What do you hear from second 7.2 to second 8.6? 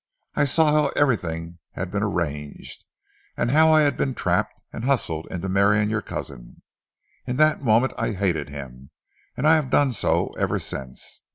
In that moment I hated